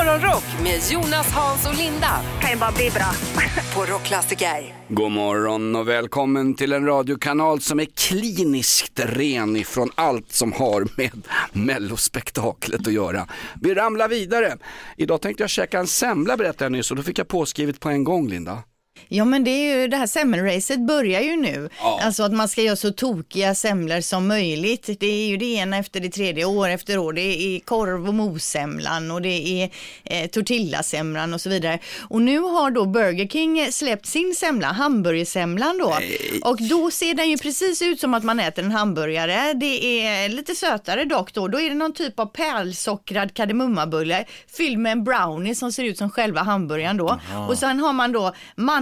[0.00, 2.20] Morgonrock med Jonas, Hans och Linda.
[2.40, 3.12] kan ju bara bli bra.
[3.74, 4.74] På Rockklassiker.
[4.88, 10.86] God morgon och välkommen till en radiokanal som är kliniskt ren ifrån allt som har
[10.96, 13.28] med mellospektaklet att göra.
[13.60, 14.56] Vi ramlar vidare.
[14.96, 17.88] Idag tänkte jag käka en semla berättade jag nyss och då fick jag påskrivet på
[17.88, 18.62] en gång Linda.
[19.08, 21.68] Ja men det är ju det här semmelracet börjar ju nu.
[21.78, 22.00] Ja.
[22.02, 24.90] Alltså att man ska göra så tokiga semlor som möjligt.
[25.00, 27.12] Det är ju det ena efter det tredje, år efter år.
[27.12, 29.70] Det är korv och mossemlan och det är
[30.04, 31.78] eh, tortillasemlan och så vidare.
[31.98, 35.96] Och nu har då Burger King släppt sin semla, hamburgersemlan då.
[36.44, 39.52] Och då ser den ju precis ut som att man äter en hamburgare.
[39.54, 41.48] Det är lite sötare dock då.
[41.48, 44.24] Då är det någon typ av pärlsockrad kardemummabulle
[44.56, 47.20] fylld med en brownie som ser ut som själva hamburgaren då.
[47.48, 48.34] Och sen har man då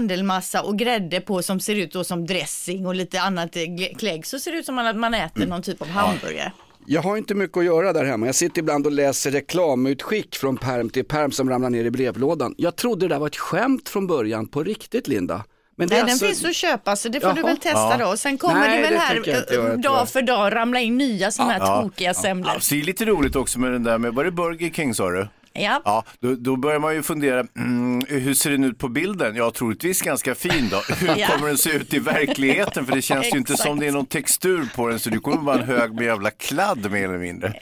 [0.08, 4.26] mandelmassa och grädde på som ser ut då som dressing och lite annat eh, klägg.
[4.26, 6.52] Så ser det ut som att man äter någon typ av hamburgare.
[6.86, 8.26] Jag har inte mycket att göra där hemma.
[8.26, 12.54] Jag sitter ibland och läser reklamutskick från perm till perm som ramlar ner i brevlådan.
[12.58, 15.44] Jag trodde det där var ett skämt från början, på riktigt Linda.
[15.76, 17.46] Men det Nej, är den alltså- finns att köpa så det får du Jaha.
[17.46, 18.16] väl testa då.
[18.16, 19.82] Sen kommer Nej, det väl det här jag jag.
[19.82, 21.82] dag för dag ramla in nya sådana här Ja.
[21.82, 22.50] tokiga semlor.
[22.54, 25.10] Ja, det är lite roligt också med den där med, var det Burger King sa
[25.10, 25.28] du?
[25.52, 25.82] Ja.
[25.84, 29.36] Ja, då, då börjar man ju fundera, mm, hur ser den ut på bilden?
[29.36, 30.76] Ja, troligtvis ganska fin då.
[30.94, 31.26] Hur Ja.
[31.26, 32.86] kommer den se ut i verkligheten?
[32.86, 35.42] För det känns ju inte som det är någon textur på den, så det kommer
[35.42, 37.54] vara en hög med jävla kladd mer eller mindre.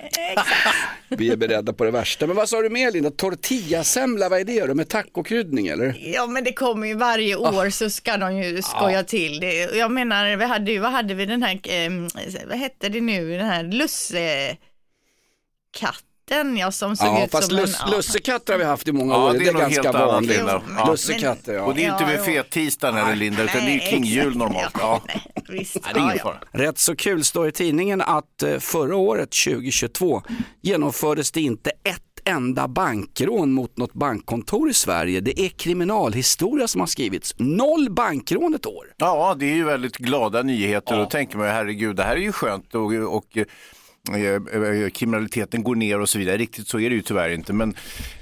[1.09, 2.27] Vi är beredda på det värsta.
[2.27, 3.11] Men vad sa du mer Linda?
[3.11, 4.75] Tortillasemla, vad är det då?
[4.75, 5.95] Med tacokryddning eller?
[6.15, 7.53] Ja men det kommer ju varje Ah.
[7.53, 9.55] år så ska de ju skoja till det.
[9.77, 11.91] Jag menar, vi hade ju, vad hade vi den här, eh,
[12.49, 13.63] vad hette det nu, den här
[16.31, 17.91] lussekatten ja som såg Ja, ut fast som lus, en...
[17.91, 17.97] ja.
[17.97, 19.33] lusekatter har vi haft i många Ja, år.
[19.33, 20.41] det Det är är, något ganska vanligt.
[20.77, 20.91] Ja.
[20.91, 21.63] Lussekatter, ja.
[21.63, 24.75] Och det är inte Ja, vid fettisdagen eller Linda, utan det är King jul normalt.
[24.79, 25.03] Ja.
[25.07, 25.75] nej, visst.
[25.95, 26.35] Det är ja.
[26.53, 30.23] Rätt så kul står i tidningen att eh, förra året, 2022,
[30.63, 35.21] genomfördes det inte ett enda bankrån mot något bankkontor i Sverige.
[35.21, 37.35] Det är kriminalhistoria som har skrivits.
[37.39, 38.87] Noll bankrån ett år.
[38.97, 42.21] Ja, det är ju väldigt glada nyheter och då tänker man herregud, det här är
[42.21, 43.39] ju skönt och, och
[44.15, 46.37] Eh, eh, kriminaliteten går ner och så vidare.
[46.37, 47.75] Riktigt så är det ju tyvärr inte, men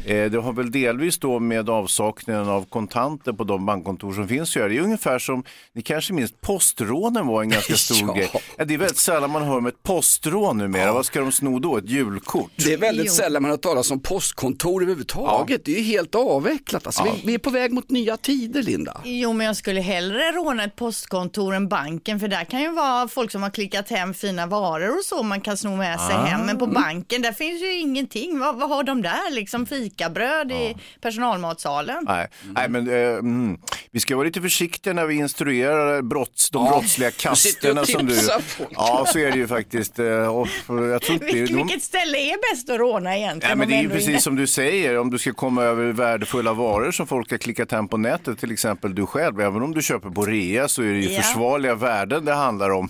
[0.06, 4.56] det har väl delvis då med avsaknaden av kontanter på de bankkontor som finns att
[4.56, 4.69] göra.
[4.69, 8.15] Det är ungefär som, ni kanske minns, postrånen var en ganska stor Ja.
[8.15, 8.31] grej.
[8.56, 10.92] Ja, det är väldigt sällan man hör om ett postrån numera.
[10.92, 11.76] Vad ska de sno då?
[11.76, 12.50] Ett julkort?
[12.56, 13.12] Det är väldigt Jo.
[13.12, 15.65] sällan man har talas om postkontor överhuvudtaget.
[15.65, 16.86] Det är ju helt avvecklat.
[16.86, 19.00] Alltså, vi, vi är på väg mot nya tider, Linda.
[19.04, 23.09] Jo, men jag skulle hellre råna ett postkontor än banken, för där kan ju vara
[23.09, 26.41] folk som har klickat hem fina varor och så man kan sno med sig hem.
[26.47, 28.38] Men på banken, där finns ju ingenting.
[28.38, 29.31] Vad, vad har de där?
[29.31, 29.66] Liksom
[29.99, 32.05] fikabröd i personalmatsalen?
[32.09, 33.59] Nej, Nej men eh, mm,
[33.91, 37.84] vi ska vara lite försiktiga när vi instruerar brotts, de brottsliga du sitter och kasterna
[37.87, 38.66] som du...
[38.71, 39.99] Ja, så är det ju faktiskt.
[39.99, 40.06] eh,
[40.37, 43.59] Och jag tror inte, Vil, de, vilket ställe är bäst att råna egentligen?
[43.59, 45.93] Nej, men det är ju precis inte- som du säger, om du ska komma över
[45.93, 49.75] värdefulla varor som folk har klickat hem på nätet, till exempel du själv, även om
[49.75, 51.22] du köper på rea så är det ju Ja.
[51.22, 52.88] försvarliga värden det handlar om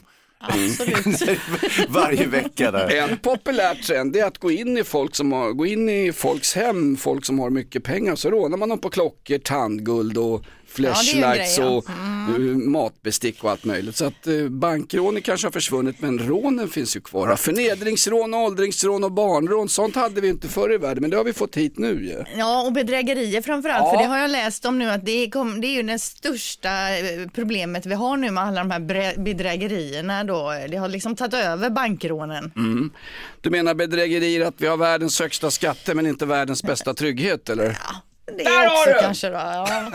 [0.48, 1.38] Absolut.
[1.88, 2.96] varje vecka där.
[2.96, 6.54] En populär trend är att gå in i folk som har, gå in i folks
[6.54, 10.44] hem, folk som har mycket pengar, så rånar man dem på klockor, tandguld och
[10.74, 11.66] flashlights ja.
[11.68, 13.96] och eh, matbestick och allt möjligt.
[13.96, 17.36] Så att eh, bankrånen kanske har försvunnit men rånen finns ju kvar.
[17.36, 21.32] Förnedringsrån, åldringsrån och barnrån, sånt hade vi inte förr i världen men det har vi
[21.32, 22.38] fått hit nu ju.
[22.38, 23.90] Ja, och bedrägerier framförallt, Ja.
[23.90, 25.98] för det har jag läst om nu att det är, kom, det är ju det
[25.98, 30.52] största eh, problemet vi har nu med alla de här bedrägerierna då.
[30.70, 32.52] Det har liksom tagit över bankrånen.
[32.56, 32.90] Mm.
[33.40, 37.78] Du menar bedrägerier att vi har världens högsta skatter men inte världens bästa trygghet eller?
[38.26, 38.98] Det Där är har också du!
[39.00, 39.90] kanske då, ja.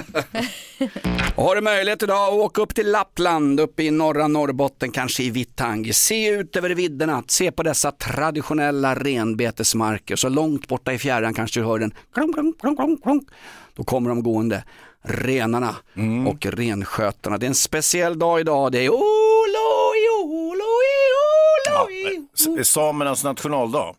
[1.44, 5.30] Har du möjlighet idag att åka upp till Lappland, uppe i norra Norrbotten, kanske i
[5.30, 5.94] Vittangi.
[5.94, 10.16] Se ut över vidderna, se på dessa traditionella renbetesmarker.
[10.16, 11.94] Så långt borta i fjärran kanske du hör den.
[12.14, 13.26] Klong, klong, klong, klong.
[13.76, 14.64] Då kommer de gående,
[15.02, 15.76] renarna
[16.28, 17.38] och renskötarna.
[17.38, 18.72] Det är en speciell dag idag.
[18.72, 20.56] Det är oloi, oloi,
[21.86, 22.28] oloi.
[22.62, 23.96] S- Samernas nationaldag.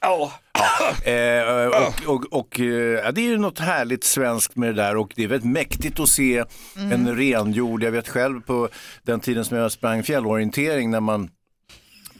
[0.00, 0.32] Ja.
[1.04, 2.66] Eh, och och, och eh,
[3.04, 6.00] ja, det är ju något härligt svenskt med det där och det är väldigt mäktigt
[6.00, 6.44] att se
[6.92, 7.82] en renjord.
[7.82, 8.68] Jag vet själv på
[9.02, 11.30] den tiden som jag sprang fjällorientering när man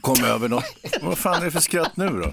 [0.03, 0.65] kom över något.
[1.01, 2.31] Vad fan är det för skratt nu då?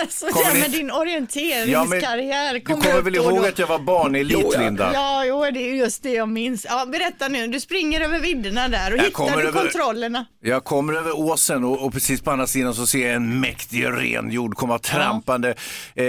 [0.00, 3.44] Alltså, Kommer ja, ni- men din orienteringskarriär Du kom kommer upp väl ihåg då.
[3.48, 4.60] att jag var barnelit Jo, ja.
[4.60, 4.90] Linda?
[4.94, 6.66] Ja, jo, det är just det jag minns.
[6.68, 10.26] Ja, berätta nu, du springer över vidderna där och Jag hittar kommer du över- kontrollerna.
[10.42, 13.84] Jag kommer över åsen och, och precis på andra sidan så ser jag en mäktig
[13.86, 15.54] renjord komma trampande
[15.94, 16.04] eh,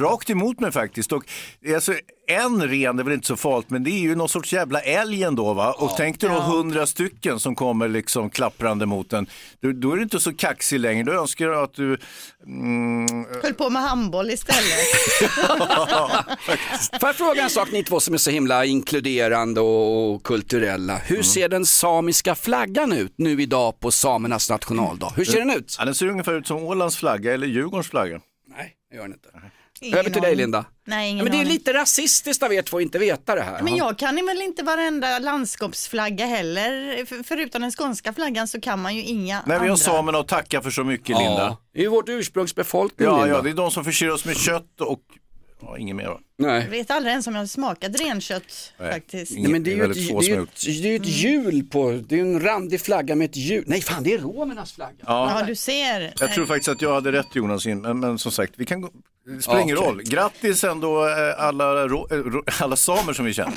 [0.00, 1.12] rakt emot mig faktiskt.
[1.12, 1.24] Och,
[1.74, 1.92] alltså,
[2.28, 5.22] en ren är väl inte så farligt, men det är ju någon sorts jävla älg
[5.22, 5.72] ändå va?
[5.72, 9.26] Och tänk dig då hundra stycken som kommer liksom klapprande mot en.
[9.62, 11.04] Då, då är du inte så kaxig längre.
[11.04, 11.98] Då önskar jag att du...
[12.46, 14.60] Mm, Höll på med handboll istället.
[17.00, 20.96] Får jag fråga en sak ni två som är så himla inkluderande och kulturella.
[20.96, 25.12] Hur ser den samiska flaggan ut nu idag på samernas nationaldag?
[25.16, 25.76] Hur ser den ut?
[25.78, 28.20] ja, den ser ungefär ut som Ålands flagga eller Djurgårdens flagga.
[28.56, 29.28] Nej, det gör den inte.
[29.80, 30.36] Ingen Över till dig.
[30.36, 30.64] Linda.
[30.84, 33.42] Nej, ingen Ja, men det är lite rasistiskt av er två att inte veta det
[33.42, 33.62] här.
[33.62, 37.04] Men jag kan väl inte varenda landskapsflagga heller.
[37.06, 39.76] För, förutom den skånska flaggan så kan man ju inga Nej, vi har andra.
[39.76, 41.22] samerna att tacka för så mycket Linda.
[41.24, 43.36] Ja, det är ju vårt ursprungsbefolkning Ja, Linda.
[43.36, 45.00] ja, det är de som förser oss med kött och
[45.60, 46.18] ja, inget mer va?
[46.36, 46.68] Jag Nej.
[46.70, 48.92] vet aldrig ens om jag har smakat renkött Nej.
[48.92, 49.32] faktiskt.
[49.38, 50.96] Nej, men det är ju ett, väldigt få det är ju ett, det är ju
[50.96, 53.64] ett hjul på, det är ju en randig flagga med ett hjul.
[53.66, 54.96] Nej fan det är romernas flagga.
[55.06, 56.12] Ja, du ser.
[56.20, 58.90] Jag tror faktiskt att jag hade rätt Jonas, men, men som sagt, vi kan gå,
[59.26, 60.02] det spelar ingen roll.
[60.02, 61.14] Grattis ändå eh,
[61.44, 63.54] alla, ro- eh, alla samer som vi känner.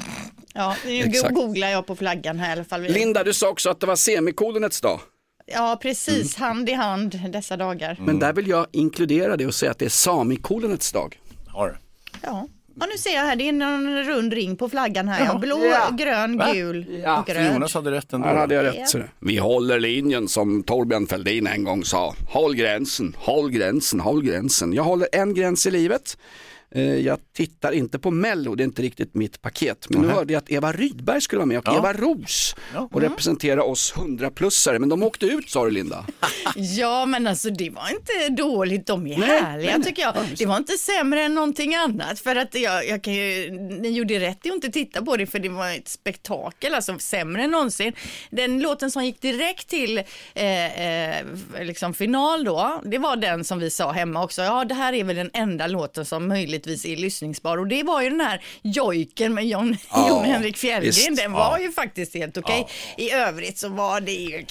[0.54, 1.34] Ja, nu Exakt.
[1.36, 2.82] googlar jag på flaggan här i alla fall.
[2.82, 5.00] Linda du sa också att det var semikolonets dag.
[5.46, 6.36] Ja, precis.
[6.36, 7.98] Hand i hand dessa dagar.
[8.00, 11.20] Men där vill jag inkludera det och säga att det är samikolonets dag.
[11.48, 11.80] Har.
[12.22, 12.48] Ja.
[12.80, 13.36] Ja, nu ser jag här.
[13.36, 15.26] Det är en rund ring på flaggan här.
[15.26, 15.38] Ja.
[15.38, 15.90] Blå, Ja.
[15.98, 16.52] grön, Va?
[16.54, 17.20] gul Ja.
[17.22, 17.54] och Så röd.
[17.54, 18.28] Jonas hade rätt ändå.
[18.28, 18.72] Här hade jag Ja.
[18.72, 18.92] rätt.
[18.92, 19.10] det.
[19.20, 22.16] Vi håller linjen som Torbjörn Fälldin en gång sa.
[22.30, 24.74] Håll gränsen, håll gränsen, håll gränsen.
[24.74, 26.18] Jag håller en gräns i livet.
[26.76, 29.86] Eh, Jag tittar inte på Mello, det är inte riktigt mitt paket.
[29.90, 31.78] Men nu hörde jag att Eva Rydberg skulle vara med och Ja.
[31.78, 32.56] Eva Ros
[32.92, 34.80] och representera oss 100-plussare.
[34.80, 36.06] Men de åkte ut sa du Linda.
[36.56, 38.88] Ja, men alltså det var inte dåligt.
[38.88, 39.84] De är Nej, härliga nej, nej.
[39.88, 40.16] tycker jag.
[40.38, 42.20] Det var inte sämre än någonting annat.
[42.20, 43.52] För att jag, jag kan ju,
[43.82, 47.00] ni gjorde rätt i att inte titta på det för det var ett spektakel, alltså
[47.00, 47.94] sämre än någonsin.
[48.32, 49.98] Den låten som gick direkt till
[50.34, 50.82] eh,
[51.20, 51.26] eh,
[51.62, 54.42] liksom final då, det var den som vi sa hemma också.
[54.42, 56.28] Ja, det här är väl den enda låten som
[56.66, 57.58] möjligtvis är lyssningsbar.
[57.58, 61.16] Och det var ju den här Jojken med Jon, Ja, Henrik Fjällgren.
[61.16, 62.68] Den var ju faktiskt helt okej.
[62.98, 64.46] I övrigt så var det ju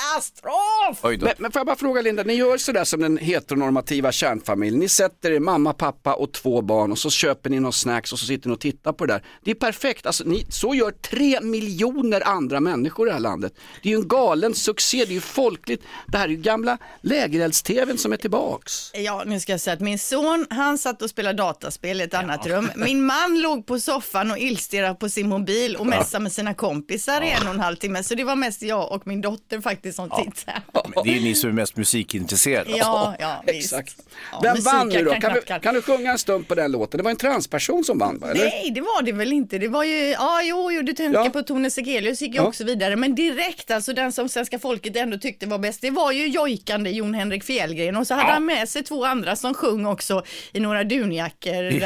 [0.00, 1.20] katastrof!
[1.20, 4.80] Men, men får jag bara fråga Linda, ni gör sådär som den heteronormativa kärnfamiljen.
[4.80, 8.18] Ni sätter er mamma, pappa och två barn och så köper ni någon snacks och
[8.18, 9.24] så sitter ni och tittar på det där.
[9.44, 13.52] Det är perfekt, alltså, ni, så gör tre miljoner andra människor i det här landet.
[13.82, 15.82] Det är ju en galen succé, det är ju folkligt.
[16.06, 18.90] Det här är ju gamla lägerelds-tvn som är tillbaks.
[18.94, 22.14] Ja, nu ska jag säga att min son, han satt och spelade dataspel i ett
[22.14, 22.70] annat rum.
[22.76, 27.22] Min man låg på soffan och illstirrade på sin mobil och messade med sina kompisar
[27.22, 28.02] i en och en halv timme.
[28.02, 30.62] Så det var mest jag och min dotter faktiskt som tittade.
[30.72, 32.70] Men det är ni som är mest musikintresserade.
[32.76, 33.42] Ja, ja.
[33.46, 33.96] Exakt.
[34.32, 35.10] Ja, Vem vann nu då?
[35.10, 36.98] kan Kan, du, knappt kan- du sjunga en stund på den låten?
[36.98, 38.30] Det var en transperson som vann va?
[38.30, 38.44] Eller?
[38.44, 39.58] Nej, det var det väl inte.
[39.58, 41.30] Det var ju, ja, jo, jo du tänker Ja.
[41.30, 42.42] på Tone Sekelius gick ju Ja.
[42.46, 42.96] också vidare.
[42.96, 46.90] Men direkt, alltså den som svenska folket ändå tyckte var bäst, det var ju jojkande
[46.90, 47.96] Jon Henrik Fjällgren.
[47.96, 50.22] Och så hade han med sig två andra som sjöng också
[50.52, 51.52] i några dunjackor.
[51.62, 51.80] där.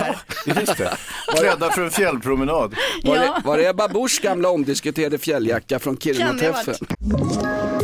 [0.46, 0.96] Ja, just det.
[1.38, 2.74] Klädda för en fjällpromenad.
[3.02, 3.22] Var, Ja.
[3.22, 7.83] det, var det Ebba Buschs gamla omdiskuterade fjälljacka från Kan det ha Kiruna-träffen?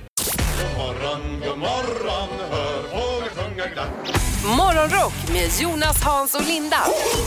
[4.57, 6.77] Morgonrock med Jonas, Hans och Linda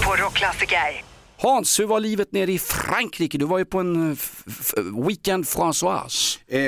[0.04, 1.04] på Rockklassiker.
[1.38, 3.38] Hans, hur var livet nere i Frankrike?
[3.38, 4.16] Du var ju på en
[5.06, 6.38] Weekend Françoise.
[6.48, 6.60] Eh,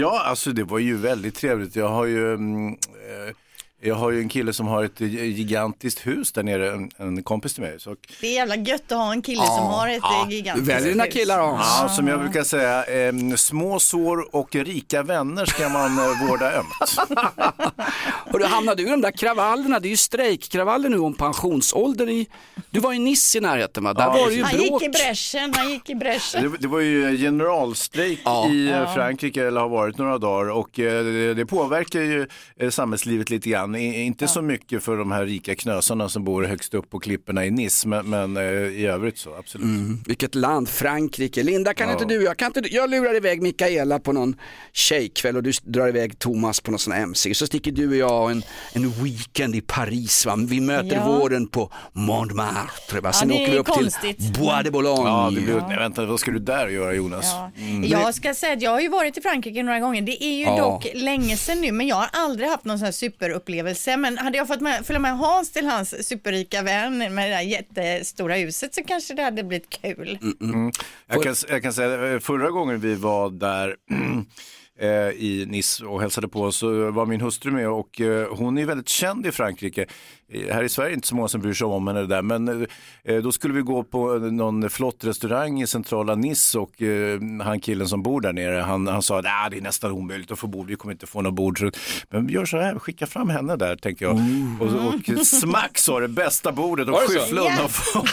[0.00, 1.76] ja, alltså det var ju väldigt trevligt.
[1.76, 3.34] Jag har ju, mm, eh,
[3.80, 7.54] jag har ju en kille som har ett gigantiskt hus där nere, en, en kompis
[7.54, 7.80] till mig.
[7.80, 10.84] Så, Det är jävla gött att ha en kille som har ett ja, Du gigantiskt
[10.84, 11.12] dina hus.
[11.14, 11.62] killar Hans.
[11.82, 16.52] ja, som jag brukar säga, eh, små sår och rika vänner ska man eh, vårda
[16.52, 16.66] ömt.
[18.32, 22.26] Och du hamnade ur de där kravallerna, det är ju strejkkravaller nu om pensionsåldern i...
[22.70, 23.92] Du var i Nice i närheten va?
[23.94, 24.82] Där Ja, var det ju Han gick bråk.
[24.82, 26.42] i bräschen, han gick i bräschen.
[26.52, 28.48] Det, det var ju generalstrejk Ja.
[28.48, 32.26] i eh, Frankrike, eller har varit några dagar och eh, det, det påverkar ju
[32.60, 33.67] eh, samhällslivet lite grann.
[33.74, 37.46] I, inte så mycket för de här rika knösarna som bor högst upp på klipporna
[37.46, 39.64] i Nice, men, men eh, i övrigt så absolut.
[39.64, 41.42] Mm, vilket land, Frankrike.
[41.42, 41.92] Linda, kan Ja.
[41.92, 44.36] inte du, jag, kan inte, du- jag lurar iväg Mikaela på någon
[44.72, 47.34] tjejkväll och du drar iväg Thomas på någon sån här MC.
[47.34, 50.26] Så sticker du och jag en, en weekend i Paris.
[50.26, 50.36] Va?
[50.48, 51.06] Vi möter Ja.
[51.18, 53.00] våren på Montmartre.
[53.00, 53.12] Va?
[53.12, 54.18] Sen det åker vi upp konstigt.
[54.18, 55.08] till Bois de Boulogne.
[55.10, 57.24] Ja, det blir, nej, vänta, vad ska du där göra Jonas?
[57.24, 57.50] Ja.
[57.86, 60.02] Jag ska säga att jag har ju varit i Frankrike några gånger.
[60.02, 60.56] Det är ju Ja.
[60.56, 63.96] dock länge sedan nu, men jag har aldrig haft någon sån här superupplevelse upplevelse.
[63.96, 67.40] Men hade jag fått med, följa med Hans till hans superrika vän med det där
[67.40, 70.18] jättestora huset så kanske det hade blivit kul.
[71.06, 73.76] Jag kan, jag kan säga eh, förra gången vi var där
[74.80, 78.66] eh, i Nice och hälsade på så var min hustru med och eh, hon är
[78.66, 79.86] väldigt känd i Frankrike.
[80.32, 82.22] Eh, Här i Sverige är det inte så många som bryr sig om henne där
[82.22, 82.66] men
[83.04, 87.60] eh, då skulle vi gå på någon flott restaurang i centrala Nice och eh, han
[87.60, 90.46] killen som bor där nere han, han sa att det är nästan omöjligt att få
[90.46, 91.58] bord, vi kommer inte få något bord.
[91.58, 91.70] Så,
[92.10, 94.20] men vi gör så här, skicka fram henne där tänkte jag.
[94.60, 98.10] Och, och smack sa det bästa bordet och skyffla undan folk.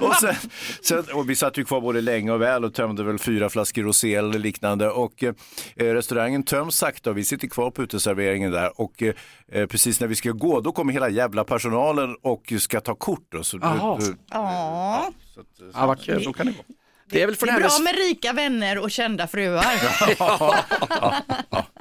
[0.00, 0.34] och, sen,
[0.82, 3.82] sen, och vi satt ju kvar både länge och väl och tömde väl fyra flaskor
[3.82, 4.90] rosé eller liknande.
[4.90, 5.34] Och eh,
[5.76, 8.80] restaurangen töms sakta och vi sitter kvar på uteserveringen där.
[8.80, 12.94] Och eh, precis när vi ska gå, då kommer hela jävla personalen och ska ta
[12.94, 13.26] kort.
[13.32, 13.98] Då, så, Jaha.
[14.30, 16.22] Ja, så, att, så, Ja, vad kul.
[16.24, 16.62] så kan det gå.
[17.14, 19.64] Det är väl för det är bra med rika vänner och kända fruar.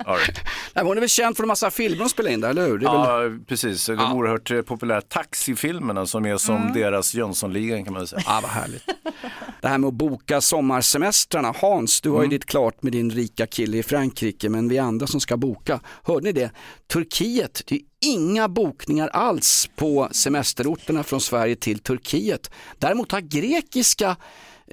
[0.06, 0.40] Right.
[0.74, 2.78] Nej, hon är väl känd för en massa filmer hon spelar in där, eller hur?
[2.78, 3.32] Det är väl...
[3.32, 3.86] Ja, precis.
[3.86, 8.22] De oerhört eh, populära taxifilmerna som är som deras Jönssonligan kan man säga.
[8.26, 8.84] Ja, vad härligt.
[9.62, 11.54] Det här med att boka sommarsemestrarna.
[11.58, 15.08] Hans, du har ju ditt klart med din rika kille i Frankrike, men vi andra
[15.08, 15.80] som ska boka.
[16.04, 16.52] Hörde ni det?
[16.94, 22.52] Turkiet, det är inga bokningar alls på semesterorterna från Sverige till Turkiet.
[22.80, 24.16] Däremot har grekiska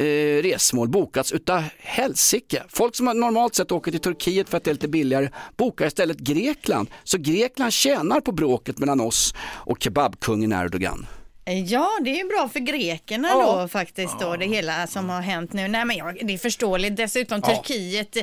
[0.01, 2.63] eh, resmål bokats utav helsike.
[2.69, 6.19] Folk som normalt sett åker till Turkiet för att det är lite billigare bokar istället
[6.19, 6.91] Grekland.
[7.05, 11.07] Så Grekland tjänar på bråket mellan oss och kebabkungen Erdogan.
[11.45, 13.61] Ja, det är ju bra för grekerna Ja.
[13.63, 15.69] då faktiskt då, det hela som har hänt nu.
[15.69, 16.97] Nej men ja, det är förståeligt.
[16.97, 18.23] Dessutom Turkiet eh,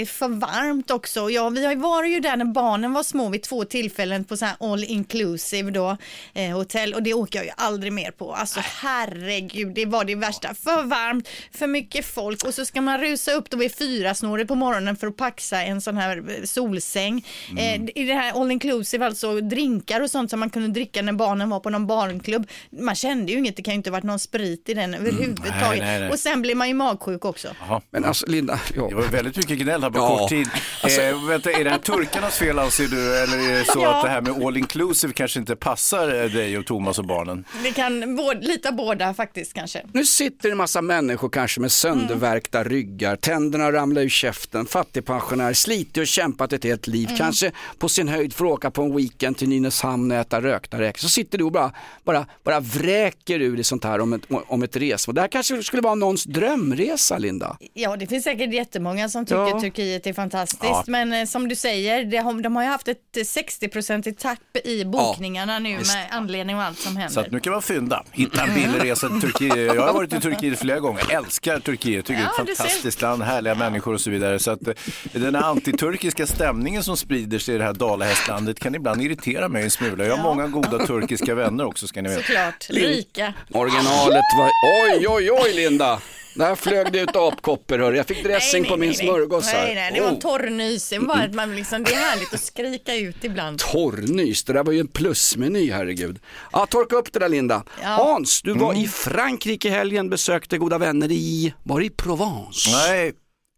[0.00, 1.30] är för varmt också.
[1.30, 4.36] Ja, vi har ju varit ju där när barnen var små vid två tillfällen på
[4.36, 5.96] så här all inclusive då,
[6.34, 8.32] eh, hotell och det åker jag ju aldrig mer på.
[8.34, 10.54] Alltså herregud, det var det värsta.
[10.54, 14.48] För varmt, för mycket folk och så ska man rusa upp då vid fyra snåret
[14.48, 17.26] på morgonen för att paxa en sån här eh, solsäng.
[17.58, 21.12] Eh, I det här all inclusive, alltså drinkar och sånt som man kunde dricka när
[21.12, 22.29] barnen var på någon barnklubb.
[22.70, 25.60] Man kände ju inget, det kan ju inte varit någon sprit i den överhuvudtaget.
[25.60, 26.10] Nej, nej, nej.
[26.10, 27.48] Och sen blir man ju magsjuk också.
[27.90, 28.88] Men alltså Linda, ja.
[28.88, 30.18] Det var väldigt mycket gnäll här på Ja.
[30.18, 30.48] kort tid.
[31.00, 33.94] eh, vänta, är det här turkarnas fel anser du eller är det så Ja.
[33.96, 37.44] att det här med all inclusive kanske inte passar eh, dig och Thomas och barnen?
[37.64, 39.82] Det kan lita båda faktiskt kanske.
[39.92, 45.96] Nu sitter en massa människor kanske med söndervärkta ryggar, tänderna ramlar ur käften, fattigpensionär, slitit
[45.96, 49.48] och kämpat ett helt liv, kanske på sin höjd får åka på en weekend till
[49.48, 50.98] Nynäshamn och äta rökta räkor.
[50.98, 51.72] Så sitter du och bara,
[52.12, 55.14] bara, bara vräker ur dig sånt här om ett, om ett resmål.
[55.14, 57.56] Det här kanske skulle vara någons drömresa, Linda.
[57.74, 59.60] Ja, det finns säkert jättemånga som tycker Ja.
[59.60, 60.62] Turkiet är fantastiskt.
[60.62, 60.84] Ja.
[60.86, 64.38] Men eh, som du säger, det har, de har ju haft ett eh, 60 tapp
[64.64, 67.14] i bokningarna nu med anledning av allt som händer.
[67.14, 69.56] Så att nu kan man fynda, hitta en billig resa till Turkiet.
[69.56, 73.02] Jag har varit i Turkiet flera gånger, älskar Turkiet, tycker Ja, det är ett fantastiskt
[73.02, 74.38] land, härliga människor och så vidare.
[74.38, 74.74] Så att eh,
[75.12, 79.62] den här antiturkiska stämningen som sprider sig i det här dalahästlandet kan ibland irritera mig
[79.62, 80.04] en smula.
[80.04, 82.22] Jag har många goda turkiska vänner också ska ni veta.
[82.22, 83.34] Såklart, rika.
[83.52, 84.50] Originalet var,
[84.84, 86.00] oj oj oj Linda,
[86.36, 87.96] där flög det ut apkoppor hörru.
[87.96, 89.64] Jag fick dressing på min smörgås här.
[89.66, 90.20] Nej, nej, det var en Oh.
[90.20, 90.88] torrnys.
[90.88, 93.58] Det var att man liksom, det är härligt att skrika ut ibland.
[93.58, 96.18] Torrnys, det där var ju en plusmeny herregud.
[96.52, 97.62] Ja, torka upp det där Linda.
[97.82, 97.88] Ja.
[97.88, 102.70] Hans, du var i Frankrike i helgen, besökte goda vänner i, var det i Provence?
[102.72, 103.12] Nej,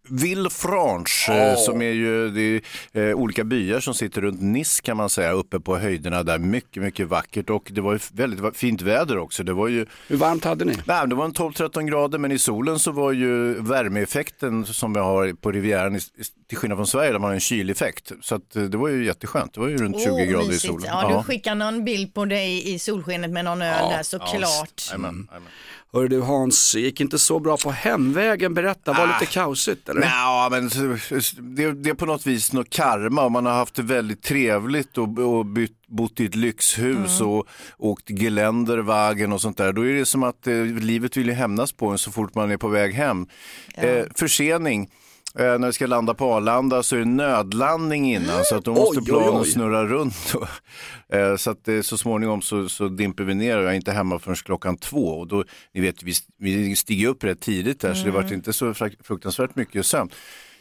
[0.09, 4.97] Villefranche eh, som är ju det är, eh, olika byar som sitter runt Nice kan
[4.97, 6.39] man säga uppe på höjderna där.
[6.39, 9.43] Mycket, mycket vackert och det var ju väldigt fint väder också.
[9.43, 10.75] Det var ju Hur varmt hade ni?
[10.87, 15.01] Nej, det var en 12-13 grader men i solen så var ju värmeeffekten som vi
[15.01, 16.01] har på Rivieran
[16.49, 18.13] till skillnad från Sverige där man har en kyleffekt.
[18.21, 19.55] Så eh, det var ju jätteskönt.
[19.55, 20.67] Det var ju runt 20 Åh, grader i mysigt.
[20.67, 20.87] solen.
[20.87, 24.83] Ja, du skickar någon bild på dig i solskenet med någon öl där såklart.
[24.91, 25.49] Jajamän, jajamän.
[25.95, 30.01] Hörru du Hans, gick inte så bra på hemvägen, berätta, var lite kaosigt eller?
[30.01, 30.69] Nej, men
[31.57, 33.29] det, det är på något vis något karma.
[33.29, 37.47] Man har haft det väldigt trevligt och, och bytt, bott i ett lyxhus och
[37.79, 39.73] åkt geländervagen och sånt där.
[39.73, 42.57] Då är det som att eh, livet vill hämnas på en så fort man är
[42.57, 43.27] på väg hem.
[43.75, 44.91] Eh, försening.
[45.39, 48.75] Eh, när vi ska landa på Arlanda så är det nödlandning innan så att då
[48.75, 49.47] måste Oj, oj, planen oj.
[49.51, 50.35] snurra runt.
[51.13, 53.93] Eh, så att eh, så småningom så, så dimper vi ner och jag är inte
[53.93, 55.07] hemma förrän klockan två.
[55.07, 58.53] Och då, ni vet, vi, vi stiger upp rätt tidigt där så det var inte
[58.53, 58.75] så
[59.05, 60.11] fruktansvärt mycket sömn.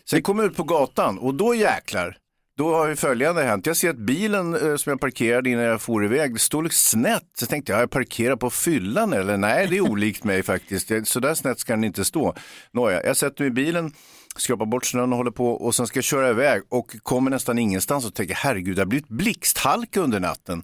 [0.10, 2.18] Sen kom jag ut på gatan och då jäklar,
[2.58, 3.66] då har ju följande hänt.
[3.66, 7.00] Jag ser att bilen eh, som jag parkerade innan jag for iväg, det står liksom
[7.00, 7.30] snett.
[7.40, 9.38] Så tänkte jag, jag parkerar på fyllan eller?
[9.38, 10.92] Nej, det är olikt mig faktiskt.
[11.04, 12.36] Så där snett ska den inte stå.
[12.74, 13.94] Nåja, jag sätter mig i bilen,
[14.36, 17.60] skrapar bort snön och håller på och sen ska jag köra iväg och kommer nästan
[17.60, 20.64] ingenstans och tänker, herregud, det har blivit blixthalka under natten.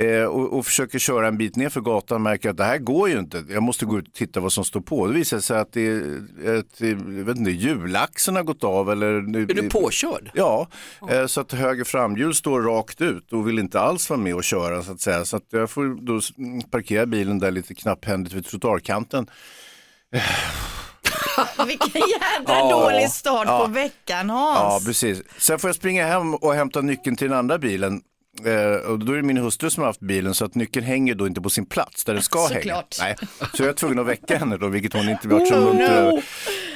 [0.00, 2.78] eh, och, och försöker köra en bit ner för gatan och märker att det här
[2.78, 3.44] går ju inte.
[3.48, 5.06] Jag måste gå ut och titta vad som står på.
[5.06, 6.20] Det visar sig att det är
[6.58, 8.90] ett, jag vet inte, hjulaxeln har gått av.
[8.92, 10.30] Eller, Är du påkörd?
[10.34, 10.68] Ja,
[11.10, 14.44] eh, så att höger framhjul står rakt ut och vill inte alls vara med och
[14.44, 15.24] köra så att säga.
[15.24, 16.20] Så att jag får då
[16.70, 19.26] parkera bilen där lite knapphändigt vid trottoarkanten.
[21.66, 22.70] Vilken jädra Ja.
[22.70, 23.58] dålig start Ja.
[23.66, 24.84] på veckan Ja, Hans.
[24.86, 25.22] precis.
[25.38, 28.00] Sen får jag springa hem och hämta nyckeln till den andra bilen.
[28.44, 31.14] Eh, och då är det min hustru som har haft bilen så att nyckeln hänger
[31.14, 32.64] då inte på sin plats där den ska Såklart.
[32.64, 32.82] hänga.
[33.00, 33.28] Nej.
[33.54, 35.88] Så jag är tvungen att väcka henne då, vilket hon inte varit så Oh, munter
[35.88, 35.94] no.
[35.94, 36.22] över.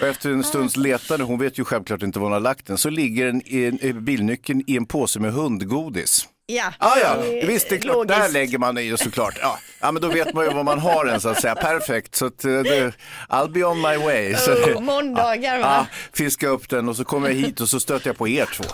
[0.00, 2.79] Och efter en stunds letande, hon vet ju självklart inte var hon har lagt den,
[2.79, 6.29] så ligger i, i bilnyckeln i en påse med hundgodis.
[6.57, 7.16] Ja, Ah, ja,
[7.47, 8.19] visst det är klart, logiskt.
[8.21, 9.35] där lägger man i såklart.
[9.42, 9.59] Ja.
[9.80, 11.54] ja, men då vet man ju vad man har den så att säga.
[11.54, 12.92] Perfekt, så att, eh, det,
[13.28, 14.35] I'll be on my way.
[14.35, 15.87] Så, Oh, måndagar ja, va?
[16.12, 18.64] fiska upp den och så kommer jag hit och så stöter jag på er två.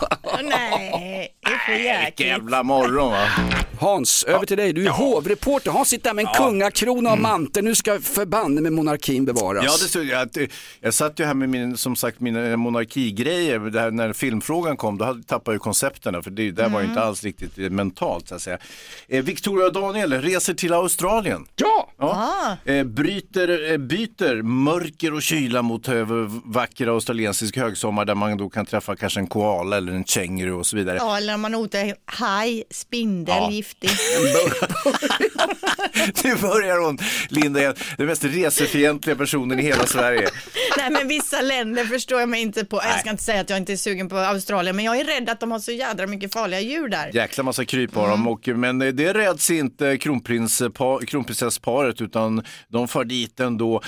[0.43, 2.27] Nej, det är för Vilken jäkligt.
[2.27, 3.27] jävla morgon va.
[3.79, 4.73] Hans, över till dig.
[4.73, 5.71] Du är hovreporter.
[5.71, 7.63] Hans sitter där med en kungakrona och mantel.
[7.63, 9.63] Nu ska förbanne med monarkin bevaras.
[9.65, 10.29] Ja, det stod, jag,
[10.81, 13.59] jag satt ju här med min, som sagt, mina monarkigrejer.
[13.59, 16.21] Det här, när filmfrågan kom, då hade, tappade jag ju koncepterna.
[16.21, 18.57] För det där var ju inte alls riktigt mentalt så att säga.
[19.07, 21.45] Eh, Victoria och Daniel reser till Australien.
[21.55, 21.83] ja.
[21.99, 22.57] Ja.
[22.73, 26.05] Eh, bryter, eh, byter mörker och kyla mot eh,
[26.45, 30.65] vacker australiensisk högsommar där man då kan träffa kanske en koala eller en känguru och
[30.65, 30.97] så vidare.
[30.97, 33.51] Ja, eller när man hotar haj, spindel, Ja.
[33.51, 33.89] giftig.
[36.23, 36.97] nu börjar hon,
[37.29, 37.75] Linda, igen.
[37.97, 40.29] den mest resefientliga personen i hela Sverige.
[40.77, 42.81] Nej men vissa länder förstår jag mig inte på.
[42.83, 45.29] Jag ska inte säga att jag inte är sugen på Australien men jag är rädd
[45.29, 47.11] att de har så jädra mycket farliga djur där.
[47.13, 53.03] Jäkla massa kryp har de, och, men det räds inte kronprinspa, kronprinsessparet utan de far
[53.03, 53.81] dit ändå.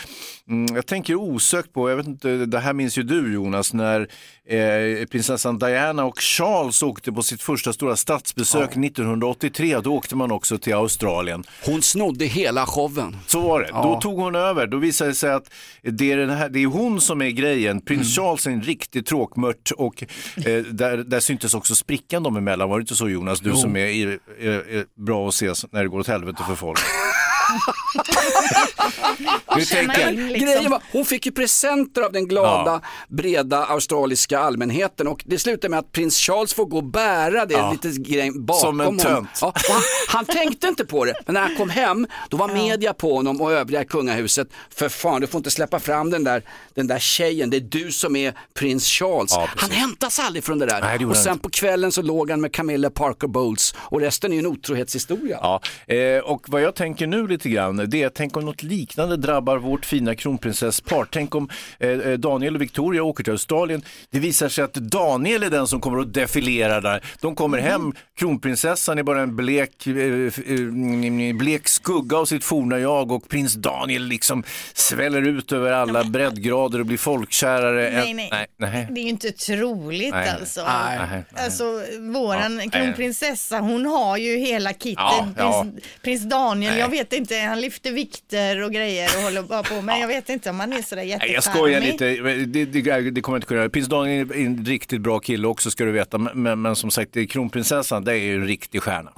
[0.47, 4.07] Mm, jag tänker osökt på, jag vet inte, det här minns ju du Jonas, när
[4.49, 9.79] eh, prinsessan Diana och Charles åkte på sitt första stora statsbesök 1983.
[9.79, 11.43] Då åkte man också till Australien.
[11.65, 13.17] Hon snodde hela showen.
[13.27, 13.69] Så var det.
[13.73, 14.67] Då tog hon över.
[14.67, 15.51] Då visade det sig att
[15.81, 17.81] det är, den här, det är hon som är grejen.
[17.81, 20.03] Prins Charles är en riktig tråkmört och
[20.37, 22.69] eh, där, där syntes också sprickan dem emellan.
[22.69, 23.39] Var det inte så Jonas?
[23.39, 26.55] Du som är, är, är, är bra att se när det går åt helvete för
[26.55, 26.79] folk.
[29.55, 30.45] nu tänker liksom.
[30.47, 35.69] Grejen var, hon fick ju presenter av den glada, breda australiska allmänheten och det slutade
[35.69, 37.71] med att prins Charles får gå och bära det Ja.
[37.71, 38.99] lite grej bakom Som en honom.
[39.05, 39.29] tönt.
[39.41, 42.93] Ja, han, han tänkte inte på det, men när han kom hem då var media
[42.93, 44.47] på honom och övriga kungahuset.
[44.75, 46.43] För fan, du får inte släppa fram den där,
[46.75, 49.31] den där tjejen, det är du som är prins Charles.
[49.31, 50.81] Ja, han hämtas aldrig från det där.
[50.81, 51.43] Nej, det och sen inte.
[51.43, 55.37] på kvällen så låg han med Camilla Parker Bowles och resten är ju en otrohetshistoria.
[55.41, 55.61] Ja,
[55.95, 59.57] eh, och vad jag tänker nu lite grann, det är tänk om något liknande drabbar
[59.57, 61.07] vårt fina kronprinsesspar.
[61.11, 61.49] Tänk om
[61.79, 63.81] eh, eh, Daniel och Victoria åker till Australien.
[64.09, 67.03] Det visar sig att Daniel är den som kommer att defilera där.
[67.21, 72.79] De kommer hem, kronprinsessan är bara en blek, eh, eh, blek skugga av sitt forna
[72.79, 77.91] jag och prins Daniel liksom sväller ut över alla breddgrader och blir folkkärare.
[77.91, 78.29] Nej, nej.
[78.31, 78.87] nej, nej.
[78.91, 80.29] Det är ju inte troligt Nej.
[80.29, 80.63] alltså.
[80.63, 81.43] Nej, nej.
[81.45, 81.63] Alltså
[81.99, 84.95] våran kronprinsessa hon har ju hela kittet.
[84.97, 85.63] Ja, ja.
[85.63, 89.81] Prins, prins Daniel, jag vet inte, han lyfter vikter och grejer och håller bara på.
[89.81, 91.35] Men jag vet inte om han är sådär Nej, jättecharmig.
[91.35, 92.05] jag skojar lite,
[92.45, 93.69] det, det, det kommer jag inte kunna göra.
[93.69, 96.91] Prins Daniel är en riktigt bra kille också ska du veta, men, men, men som
[96.91, 99.11] sagt, det är kronprinsessan, det är ju en riktig stjärna.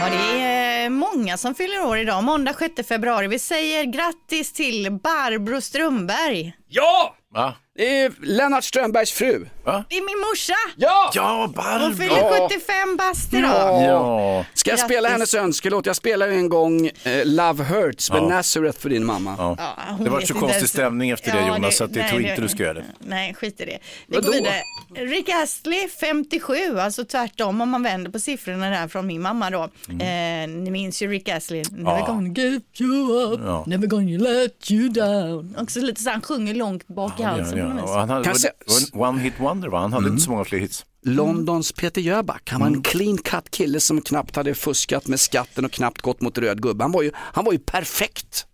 [0.00, 2.24] Ja, det är eh, många som fyller år idag.
[2.24, 3.26] Måndag 6 februari.
[3.28, 6.52] Vi säger grattis till Barbro Strömberg.
[6.68, 7.16] Ja!
[7.34, 7.54] Va?
[7.76, 9.46] Det är Lennart Strömbergs fru.
[9.64, 10.54] Det är min morsa.
[10.76, 11.10] Ja!
[11.14, 11.96] Ja, Hon Barbro!
[11.96, 13.82] fyller 75 bast idag.
[13.82, 14.44] Ja.
[14.54, 14.92] Ska jag Grattis.
[14.94, 15.86] spela hennes önskelåt?
[15.86, 18.28] Jag spelade ju en gång eh, Love Hurts med Ja.
[18.28, 19.34] Nazareth för din mamma.
[19.38, 19.54] Ja.
[19.58, 21.84] Ja, hon det var vet så inte konstig ens- stämning efter det Ja, Jonas, så
[21.84, 22.84] att jag nej, tror inte du ska göra det.
[22.98, 23.78] Nej, skit i det.
[24.06, 24.26] Vi Vadå?
[24.26, 24.62] går vidare.
[24.94, 29.62] Rick Astley, 57, alltså tvärtom om man vänder på siffrorna där från min mamma då.
[29.62, 31.98] Eh, ni minns ju Rick Astley, Never Mm.
[32.00, 32.06] Ja.
[32.06, 33.64] gonna give you up, Ja.
[33.66, 35.56] never gonna let you down.
[35.60, 37.82] Också lite så han sjunger långt bak i Ja, halsen ja, något ja.
[37.82, 37.90] vis.
[37.90, 38.52] Och Han hade, Kan var, jag
[38.92, 39.78] det var en one hit wonder va?
[39.78, 40.84] Han hade inte så många fler hits.
[41.02, 45.64] Londons Peter Jöback, han var en clean cut kille som knappt hade fuskat med skatten
[45.64, 46.84] och knappt gått mot röd gubbe.
[46.84, 48.46] Han var ju, han var ju perfekt.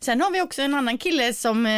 [0.00, 1.72] Sen har vi också en annan kille som, eh,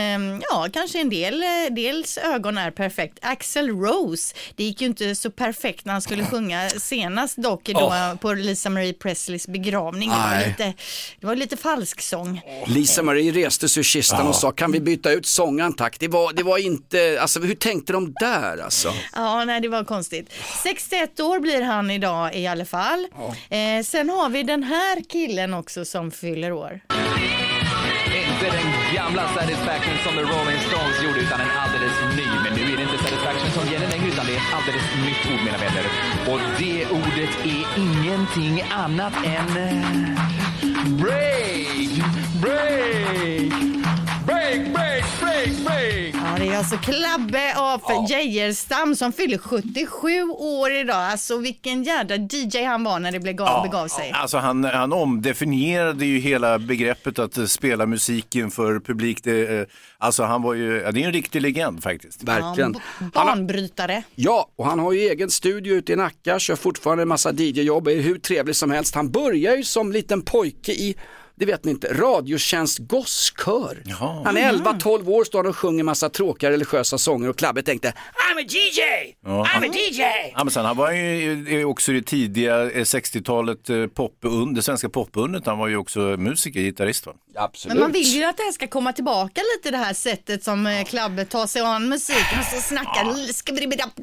[0.51, 3.19] ja, kanske en del, eh, dels ögon är perfekt.
[3.23, 4.35] Axel Rose.
[4.57, 8.71] Det gick ju inte så perfekt när han skulle sjunga senast dock då på Lisa
[8.71, 10.11] Marie Presleys begravning.
[10.11, 10.73] Det var lite,
[11.21, 12.41] det var lite falsk sång.
[12.67, 15.97] Lisa Marie reste sig ur kistan och sa, kan vi byta ut sångaren tack?
[16.01, 18.93] Det var, det var inte, alltså hur tänkte de där alltså?
[19.15, 20.33] Ja, nej det var konstigt.
[20.63, 23.07] 61 år blir han idag i alla fall.
[23.51, 26.81] Eh, sen har vi den här killen också som fyller år.
[28.37, 32.27] Inte den gamla Satisfaction som The Rolling Stones gjorde, utan en alldeles ny.
[32.45, 35.33] Men nu är det inte Satisfaction som gäller längre, utan det är ett alldeles nytt
[35.33, 35.85] ord, mina vänner.
[36.33, 39.49] Och det ordet är ingenting annat än...
[40.99, 41.91] Break!
[42.43, 43.76] Break!
[44.27, 46.15] Break, break, break, break!
[46.15, 50.97] Ja, det är alltså Klabbe af Geijerstam som fyller 77 år idag.
[50.97, 54.13] Alltså vilken jädra DJ han var när det blev gav, begav sig.
[54.15, 59.25] Alltså han, han omdefinierade ju hela begreppet att eh, spela musik inför publik.
[59.25, 59.67] Det, eh,
[59.99, 62.23] alltså han var ju, ja, det är en riktig legend faktiskt.
[62.23, 62.75] Verkligen.
[62.75, 62.81] Ja,
[63.15, 64.03] Han har, banbrytare.
[64.15, 67.89] ja, och han har ju egen studio ute i Nacka, kör fortfarande en massa DJ-jobb,
[67.89, 68.95] är hur trevlig som helst.
[68.95, 70.97] Han börjar ju som liten pojke i
[71.39, 73.83] det vet ni inte, Radiotjänst gosskör.
[73.85, 74.23] Jaha.
[74.25, 78.39] Han är 11-12 år, står och sjunger massa tråkiga religiösa sånger och Klabbe tänkte I'm
[78.39, 78.81] a DJ!
[79.25, 80.03] I'm a DJ!
[80.35, 84.57] Ja, men sen han var ju eh, också i det tidiga eh, 60-talet eh, popund,
[84.57, 85.47] det svenska popundret.
[85.47, 87.13] Han var ju också musiker, gitarrist va?
[87.37, 87.75] Absolut.
[87.75, 90.67] Men man vill ju att det här ska komma tillbaka lite det här sättet som
[90.67, 93.05] eh, Klabbe tar sig an musiken och så snackar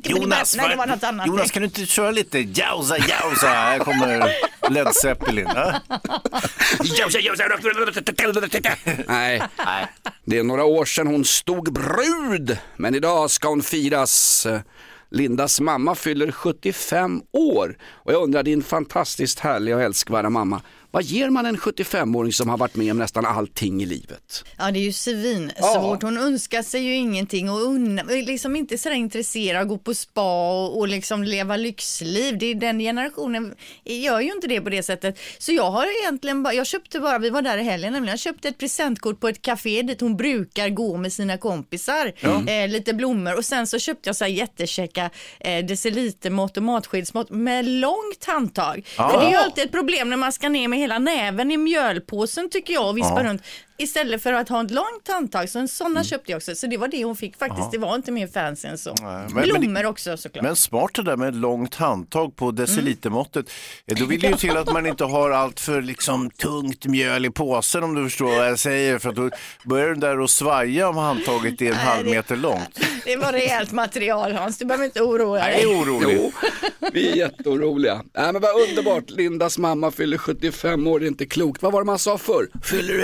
[0.03, 1.27] Jonas, Nej, det var något annat.
[1.27, 3.47] Jonas kan du inte köra lite jausa jausa?
[3.47, 4.33] Här kommer
[4.69, 5.47] Led Zeppelin.
[5.55, 5.79] Ja?
[9.07, 9.41] Nej.
[10.25, 14.47] det är några år sedan hon stod brud, men idag ska hon firas.
[15.11, 20.61] Lindas mamma fyller 75 år och jag undrar din fantastiskt härliga och älskvärda mamma,
[20.93, 24.45] vad ger man en 75-åring som har varit med om nästan allting i livet?
[24.57, 26.01] Ja det är ju svinsvårt.
[26.01, 29.93] Hon önskar sig ju ingenting och unna, liksom inte så intresserad av att gå på
[29.93, 32.37] spa och, och liksom leva lyxliv.
[32.37, 35.19] Det är den generationen gör ju inte det på det sättet.
[35.37, 38.19] Så jag har egentligen bara, jag köpte bara, vi var där i helgen nämligen, jag
[38.19, 42.13] köpte ett presentkort på ett café dit hon brukar gå med sina kompisar.
[42.49, 47.29] Eh, lite blommor och sen så köpte jag så här jättekäcka eh, decilitermått och matskidsmått
[47.29, 48.87] med långt handtag.
[48.95, 51.57] För det är ju alltid ett problem när man ska ner med hela näven i
[51.57, 53.41] mjölpåsen tycker jag och vispa runt.
[53.83, 56.55] Istället för att ha ett långt handtag, så en sådana köpte jag också.
[56.55, 58.95] Så det var det hon fick faktiskt, det var inte mer fancy än så.
[59.01, 60.43] men- men Blommor det- också såklart.
[60.43, 63.45] Men smart det där med ett långt handtag på decilitermåttet.
[63.87, 67.25] Eh, Då vill det ju till att man inte har allt för liksom, tungt mjöl
[67.25, 68.99] i påsen om du förstår vad jag säger.
[68.99, 69.29] För att då
[69.65, 72.79] börjar den där att svaja om handtaget är en halv meter långt.
[73.05, 75.63] Det var rejält material Hans, du behöver inte oroa Jag dig.
[75.63, 76.17] är orolig.
[76.19, 76.31] Jo,
[76.93, 78.03] vi är jätteoroliga.
[78.17, 81.61] Nej men vad underbart, Lindas mamma fyller 75 år, det är inte klokt.
[81.61, 82.47] Vad var det man sa förr?
[82.63, 83.03] Fyller du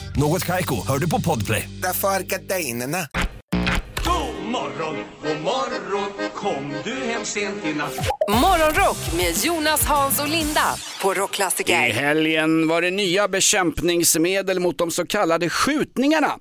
[0.17, 1.69] Något Kaiko, hör du på Podplay.
[1.83, 2.97] Därför är gardinerna.
[4.03, 7.93] God morgon, god morgon, kom du hem sent i natt?
[8.29, 10.63] Morgonrock med Jonas, Hans och Linda
[11.01, 11.75] på I Rockklassiker.
[11.75, 16.31] helgen var det nya bekämpningsmedel mot de så kallade skjutningarna.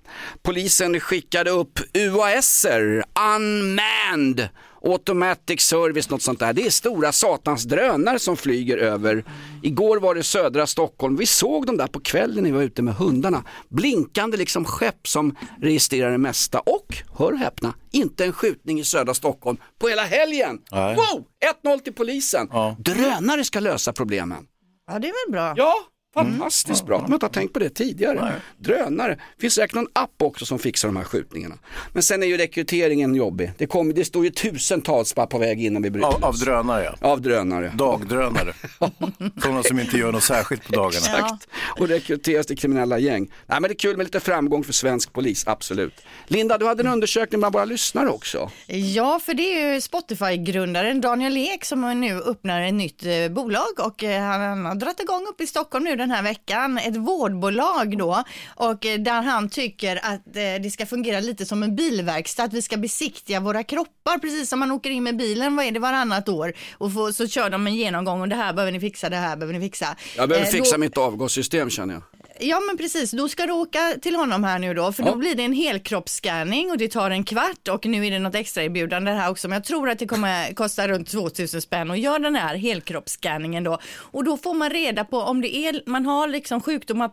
[0.42, 3.04] Polisen skickade upp UASer,
[3.37, 4.48] unmanned,
[4.82, 6.52] automatic service, något sånt där.
[6.52, 9.24] Det är stora satans drönare som flyger över.
[9.62, 11.16] Igår var det södra Stockholm.
[11.16, 13.44] Vi såg dem där på kvällen när vi var ute med hundarna.
[13.68, 16.60] Blinkande liksom skepp som registrerar det mesta.
[16.60, 20.58] Och, hör och häpna, inte en skjutning i södra Stockholm på hela helgen.
[20.70, 20.96] Nej.
[20.96, 21.24] Wow!
[21.64, 22.48] 1-0 till polisen.
[22.78, 24.46] Drönare ska lösa problemen.
[24.90, 25.54] Ja det är väl bra.
[25.56, 25.74] Ja,
[26.14, 27.01] fantastiskt bra.
[27.01, 28.35] Man har inte tänkt på det tidigare.
[28.59, 29.14] Drönare.
[29.14, 31.55] Det finns säkert någon app också som fixar de här skjutningarna.
[31.92, 33.53] Men sen är ju rekryteringen jobbig.
[33.59, 36.85] Det, kommer, det står ju tusentals bara på väg innan vi bryter Av, av drönare
[37.01, 37.09] ja.
[37.09, 37.73] Av drönare.
[37.75, 38.53] Dagdrönare.
[39.42, 40.96] Sådana som inte gör något särskilt på dagarna.
[40.96, 41.49] Exakt.
[41.79, 43.31] Och rekryteras till kriminella gäng.
[43.46, 45.94] Nej men det är kul med lite framgång för svensk polis, absolut.
[46.27, 48.51] Linda, du hade en undersökning bland våra lyssnare också.
[48.66, 53.79] Ja, för det är ju Spotify-grundaren Daniel Ek som nu öppnar ett nytt eh, bolag
[53.79, 56.96] och eh, han, han har dragit igång upp i Stockholm nu den här veckan, ett
[56.96, 58.24] vårdbolag då.
[58.56, 62.52] Och eh, där han tycker att eh, det ska fungera lite som en bilverkstad, att
[62.52, 64.18] vi ska besiktiga våra kroppar.
[64.18, 66.52] Precis som man åker in med bilen, vad är det varannat år?
[66.78, 68.20] Och får, så kör de en genomgång.
[68.20, 69.96] Och det här behöver ni fixa, det här behöver ni fixa.
[70.16, 72.02] Jag behöver Eh, fixa då- mitt avgassystem känner jag.
[72.40, 75.11] Ja men precis, då ska du åka till honom här nu då, för Ja.
[75.11, 78.35] då blir det en helkroppsscanning och det tar en kvart och nu är det något
[78.35, 81.98] extra erbjudande här också, men jag tror att det kommer kosta runt 2000 spänn och
[81.98, 83.79] gör den här helkroppsscanningen då.
[83.96, 87.09] Och då får man reda på om det är, man har liksom sjukdomar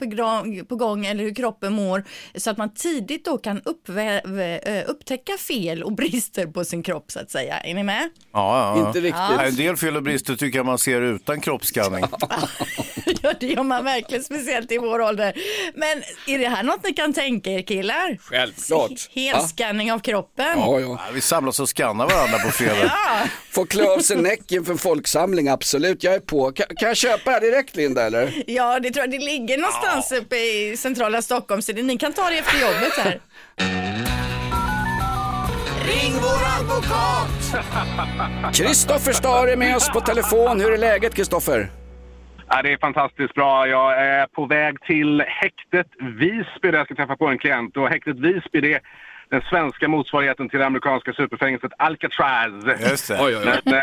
[0.65, 2.03] på, gång eller hur kroppen mår,
[2.35, 7.11] så att man tidigt då kan uppvä- eh, upptäcka fel och brister på sin kropp
[7.11, 7.59] så att säga.
[7.59, 8.09] Är ni med?
[8.33, 8.87] Ja, ja, ja.
[8.87, 9.15] Inte riktigt.
[9.37, 12.05] Ja, En del fel och brister tycker jag man ser utan kroppsskanning.
[13.21, 15.16] Ja, det gör man verkligen, speciellt i vår ålder.
[15.75, 18.17] Men är det här något ni kan tänka er killar?
[18.21, 18.91] Självklart.
[19.15, 20.59] Helskanning av kroppen?
[20.59, 20.87] Ja, ja.
[20.87, 22.91] Ja, vi samlas och skannar varandra på fredag.
[23.51, 26.03] Få klä av sig näck inför en folksamling, absolut.
[26.03, 26.51] Jag är på.
[26.51, 28.43] Kan, kan jag köpa här direkt Linda eller?
[28.47, 29.11] Ja, det tror jag.
[29.11, 32.93] Det ligger någonstans uppe i centrala Stockholm, så det, ni kan ta det efter jobbet
[32.97, 33.19] här.
[35.87, 37.27] Ring vår advokat!
[38.55, 40.61] Kristoffer Stare är med oss på telefon.
[40.61, 41.71] Hur är läget Kristoffer?
[42.49, 43.67] Ja, det är fantastiskt bra.
[43.67, 47.77] Jag är på väg till häktet Visby där jag ska träffa på en klient.
[47.77, 48.81] Och häktet Visby det är
[49.29, 52.51] den svenska motsvarigheten till det amerikanska superfängelset Alcatraz.
[52.89, 53.17] Just det.
[53.21, 53.61] Oj, oj, oj.
[53.65, 53.81] Men, eh,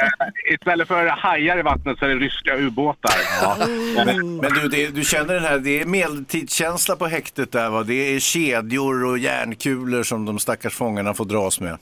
[0.55, 3.11] istället för hajar i vattnet så är det ryska ubåtar.
[4.05, 7.83] Men, men du, det, du känner den här, det är medeltidskänsla på häktet där va?
[7.83, 11.79] Det är kedjor och järnkulor som de stackars fångarna får dras med.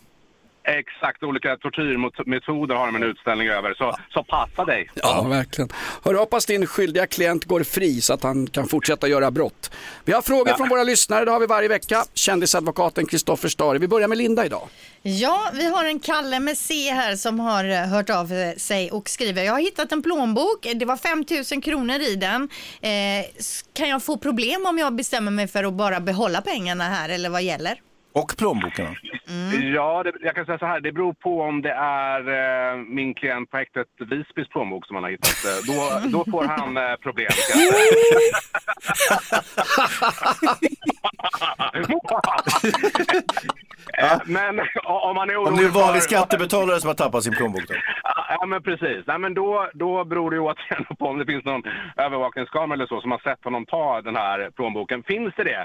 [0.64, 3.74] Exakt, olika tortyrmetoder har de en utställning över.
[3.74, 4.90] Så, så passa dig.
[4.94, 5.68] Ja, verkligen.
[6.04, 9.70] Hör, hoppas din skyldiga klient går fri så att han kan fortsätta göra brott.
[10.04, 12.04] Vi har frågor från våra lyssnare, det har vi varje vecka.
[12.14, 13.78] Kändisadvokaten Kristoffer Stare.
[13.78, 14.68] Vi börjar med Linda idag.
[15.02, 19.08] Ja, vi har en Kalle med C här som har eh, hört av sig och
[19.08, 19.42] skriver.
[19.42, 20.66] Jag har hittat en plånbok.
[20.74, 22.48] Det var 5 000 kronor i den.
[22.80, 26.84] Eh, s- kan jag få problem om jag bestämmer mig för att bara behålla pengarna
[26.84, 27.78] här eller vad gäller?
[28.14, 28.86] Och plånboken.
[29.74, 30.80] Ja, det, jag kan säga så här.
[30.80, 32.20] Det beror på om det är
[32.72, 35.44] eh, min klient på häktet Visbys plånbok som han har hittat.
[35.44, 37.28] Eh, Då, då får han eh, problem.
[43.98, 44.64] Eh, Men o-
[45.08, 47.68] om man är Om orolig det är vanlig för- skattebetalare som har tappat sin plånbok
[47.68, 47.74] då?
[48.28, 49.06] Ja, men precis.
[49.06, 51.62] Nej, men då, då beror det ju återigen på om det finns någon
[51.96, 55.02] övervakningskamera eller så som har sett honom ta den här plånboken.
[55.02, 55.64] Finns det det, eh,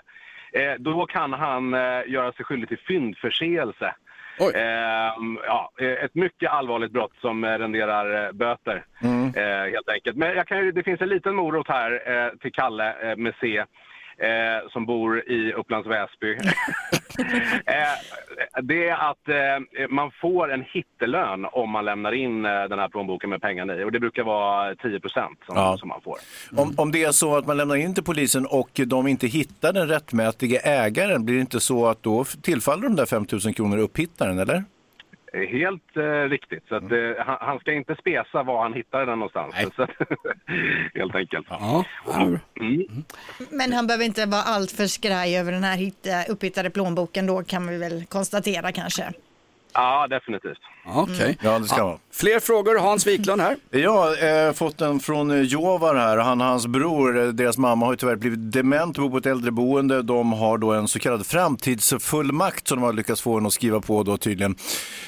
[0.79, 3.95] då kan han eh, göra sig skyldig till fyndförseelse.
[4.39, 4.53] Oj.
[4.55, 5.13] Eh,
[5.45, 8.85] ja, eh, ett mycket allvarligt brott som eh, renderar eh, böter,
[9.35, 10.17] eh, helt enkelt.
[10.17, 13.63] Men jag kan, det finns en liten morot här eh, till Kalle eh, med C.
[14.19, 16.31] Eh, som bor i Upplands Väsby.
[17.65, 22.79] eh, det är att eh, man får en hittelön om man lämnar in eh, den
[22.79, 23.83] här plånboken med pengarna i.
[23.83, 25.77] Och det brukar vara 10 procent som, Ja.
[25.79, 26.17] som man får.
[26.57, 29.73] Om, om det är så att man lämnar in till polisen och de inte hittar
[29.73, 33.77] den rättmätiga ägaren, blir det inte så att då tillfaller de där 5 000 kronor
[33.77, 34.63] upphittaren, eller?
[35.33, 36.63] Eh, Helt eh, riktigt.
[36.67, 39.55] Så att, eh, han, han ska inte spesa var han hittade den någonstans.
[39.75, 39.87] Så,
[40.99, 41.47] helt enkelt.
[41.49, 41.85] Ja,
[42.59, 42.87] Mm.
[43.51, 47.43] Men han behöver inte vara allt för skraj över den här hitta, upphittade plånboken då
[47.43, 49.13] kan vi väl konstatera kanske.
[49.77, 50.57] Ja, definitivt.
[50.85, 51.37] okej.
[51.41, 51.97] Ja, det ska vara.
[52.13, 53.55] Fler frågor, Hans Wiklund här.
[53.69, 56.17] Jag har eh, fått en från eh, Jovar här.
[56.17, 59.17] Han och hans bror, eh, deras mamma har ju tyvärr blivit dement och bor på
[59.17, 60.01] ett äldreboende.
[60.01, 63.79] De har då en så kallad framtidsfullmakt som de har lyckats få en att skriva
[63.79, 64.55] på då tydligen.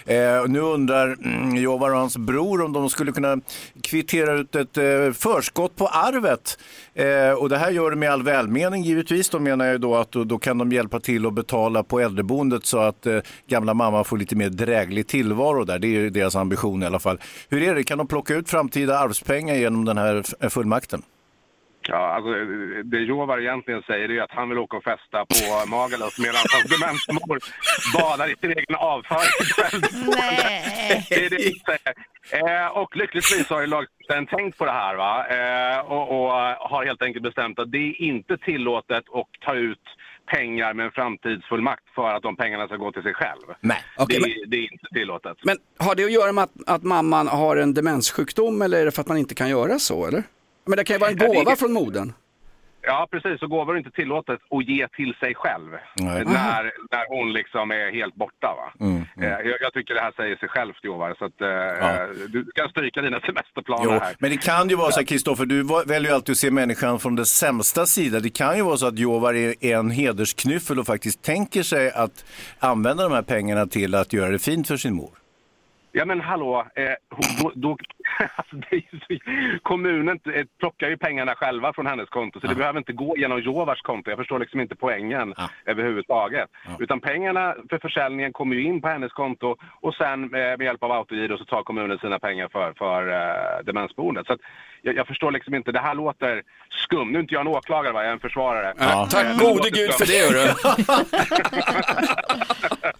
[0.06, 3.38] Eh, nu undrar mm, Jovar och hans bror om de skulle kunna
[3.84, 6.58] kvittera ut ett eh, förskott på arvet.
[6.94, 9.30] Eh, och det här gör de med all välmening givetvis.
[9.30, 12.66] De menar ju då att då, då kan de hjälpa till att betala på äldreboendet
[12.66, 15.80] så att eh, gamla mamma får lite mer dräglig tillvaro där.
[15.80, 17.20] Det är ju deras ambition i alla fall.
[17.50, 21.02] Hur är det, kan de plocka ut framtida arvspengar genom den här fullmakten?
[21.82, 22.32] Ja, alltså,
[22.84, 26.70] det Jovar egentligen säger är att han vill åka och festa på Magaluf medan hans
[26.74, 27.40] demensmor
[27.94, 29.36] badar i sin egen avföring.
[30.18, 31.06] Nej.
[31.10, 31.94] Det är det vi säger.
[32.32, 35.28] Eh, och lyckligtvis har ju lagstiftaren tänkt på det här va?
[35.28, 36.32] Eh, och, och
[36.70, 39.86] har helt enkelt bestämt att det är inte tillåtet att ta ut
[40.36, 43.46] pengar med en framtidsfullmakt för att de pengarna ska gå till sig själv.
[43.62, 43.78] Nej.
[43.98, 45.38] Okej, det, men- det är inte tillåtet.
[45.44, 48.92] Men har det att göra med att, att mamman har en demenssjukdom eller är det
[48.92, 50.24] för att man inte kan göra så eller?
[50.66, 52.14] Men det kan ju vara en gåva från modern.
[52.92, 53.42] Ja, precis.
[53.44, 56.24] Och gåvor är inte tillåtet att ge till sig själv Nej.
[56.26, 58.50] när, när hon liksom är helt borta.
[58.60, 58.86] Va?
[58.86, 61.16] Mm, Eh, Jag, jag tycker det här säger sig självt, Jovar.
[61.20, 62.08] Så att, eh, Ja.
[62.28, 64.16] du kan stryka dina semesterplaner Jo, här.
[64.20, 67.00] men det kan ju vara så här, Kristoffer, du väljer ju alltid att se människan
[67.00, 68.20] från dess sämsta sida.
[68.20, 71.92] Det kan ju vara så att Jovar är är en hedersknyffel och faktiskt tänker sig
[71.92, 72.26] att
[72.60, 75.12] använda de här pengarna till att göra det fint för sin mor.
[75.92, 76.66] Ja, men hallå.
[76.76, 76.84] Eh,
[77.42, 77.70] då, då,
[78.36, 78.56] alltså,
[79.08, 83.18] så- kommunen eh, plockar ju pengarna själva från hennes konto, så det behöver inte gå
[83.18, 84.10] genom Jovars konto.
[84.10, 85.34] Jag förstår liksom inte poängen
[85.66, 86.50] överhuvudtaget.
[86.80, 90.84] Utan pengarna för försäljningen kommer ju in på hennes konto och sen eh, med hjälp
[90.84, 94.28] av autogiro så tar kommunen sina pengar för, för eh, demensboendet.
[94.28, 94.40] Så att,
[94.82, 95.72] jag, jag förstår liksom inte.
[95.72, 97.12] Det här låter skumt.
[97.12, 98.00] Nu är inte jag en åklagare, va?
[98.02, 98.74] jag är en försvarare.
[98.80, 100.54] Ja, tack Eh, gode gud för det hörru.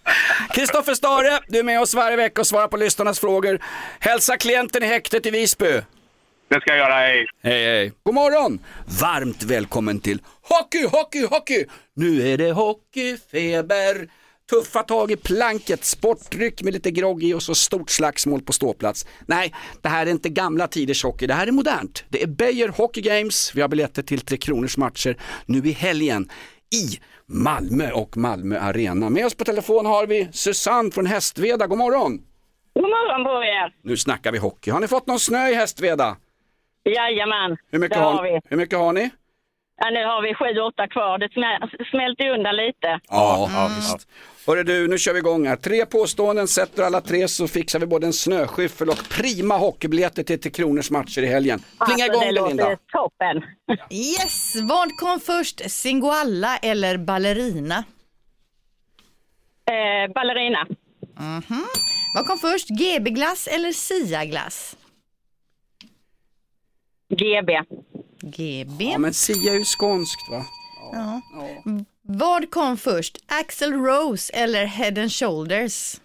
[0.54, 3.58] Kristoffer Stare, du är med oss varje vecka och svarar på lyssnarnas frågor.
[4.00, 5.82] Hälsa klienten i häktet i Visby.
[6.48, 6.94] Det ska jag göra.
[6.94, 7.26] Hej.
[7.42, 7.92] Hej hej.
[8.02, 8.58] God morgon!
[9.00, 11.64] Varmt välkommen till Hockey, hockey, hockey!
[11.94, 14.08] Nu är det hockeyfeber.
[14.50, 19.06] Tuffa tag i planket, sportdryck med lite grogg i och så stort slagsmål på ståplats.
[19.26, 22.04] Nej, det här är inte gamla tiders hockey, det här är modernt.
[22.08, 26.30] Det är Beijer Hockey Games, vi har biljetter till Tre Kronors matcher nu i helgen
[26.74, 27.00] i
[27.32, 29.10] Malmö och Malmö Arena.
[29.10, 32.18] Med oss på telefon har vi Susanne från Hästveda, god morgon!
[32.74, 33.74] God morgon på er!
[33.82, 34.70] Nu snackar vi hockey.
[34.70, 36.16] Har ni fått någon snö i Hästveda?
[36.84, 38.40] Jajamän, Hur mycket, det har, har vi.
[38.44, 39.10] hur mycket har ni?
[39.76, 41.18] Ja, nu har vi sju, åtta kvar.
[41.18, 43.00] Det smä- smälter ju undan lite.
[43.08, 44.08] Ja, ja visst.
[44.46, 45.56] Hörru du, nu kör vi igång här.
[45.56, 50.40] Tre påståenden, sätter alla tre så fixar vi både en snöskyffel och prima hockeybiljetter till
[50.40, 51.58] Tre Kronors matcher i helgen.
[51.58, 52.70] Plinga Alltså, igång det Linda.
[52.70, 53.42] låter toppen.
[53.90, 55.70] Yes, vad kom först?
[55.70, 57.84] Singoalla eller ballerina?
[59.70, 60.66] Eh, ballerina.
[61.18, 61.64] Mhm.
[62.14, 62.68] Vad kom först?
[62.68, 64.76] GB-glass eller Sia-glass?
[67.08, 67.52] GB.
[68.22, 68.84] GB.
[68.84, 70.44] Ja, men Sia är ju skånskt va?
[70.92, 71.20] Ja.
[72.12, 73.18] Vad kom först?
[73.26, 76.00] Axel Rose eller Head and Shoulders?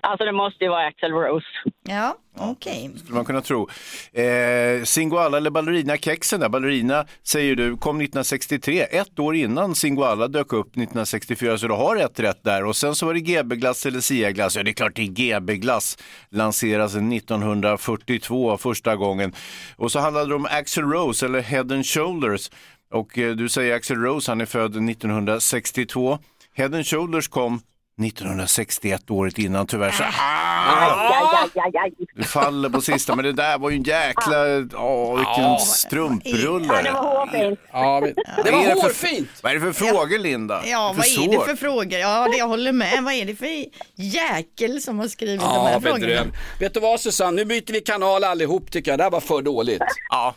[0.00, 1.46] Alltså det måste ju vara Axel Rose.
[1.82, 2.90] Ja, okej.
[2.96, 3.68] skulle man kunna tro.
[4.12, 10.52] Eh, Singoalla eller Ballerina-kexen där, Ballerina säger du kom 1963, ett år innan Singoalla dök
[10.52, 12.64] upp 1964, så du har ett rätt där.
[12.64, 15.98] Och sen så var det GB-glass eller Sia-glass, ja det är klart det är GB-glass,
[16.30, 19.32] lanseras 1942 första gången.
[19.76, 22.50] Och så handlade det om Axel Rose eller Head and Shoulders.
[22.92, 26.18] Och eh, du säger Axel Rose, han är född 1962.
[26.54, 27.60] Head and Shoulders kom
[28.02, 29.90] 1961, året innan tyvärr.
[29.90, 32.06] Så, Aj, aj, aj, aj, aj.
[32.14, 34.36] du faller på sista, men det där var ju en jäkla,
[34.74, 36.66] åh vilken strumprulle.
[36.74, 37.58] Ja, det var hårfint.
[37.72, 39.28] Ja, men, det Vad är var för- hårfint!
[39.42, 40.62] Vad är det för frågor Linda?
[40.66, 41.98] Ja, vad är det för frågor?
[41.98, 43.02] Ja, det jag håller med.
[43.04, 43.64] Vad är det för
[43.96, 45.98] jäkel som har skrivit de här frågorna?
[45.98, 46.34] bedrövligt.
[46.60, 48.98] Vet du vad Susanne, nu byter vi kanal allihop tycker jag.
[48.98, 49.82] Det här var för dåligt.
[50.08, 50.34] Ja.